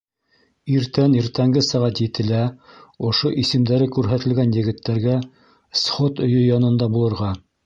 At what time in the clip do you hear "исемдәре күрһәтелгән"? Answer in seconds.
3.43-4.57